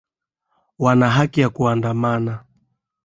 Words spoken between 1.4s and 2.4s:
ya ku kuandamana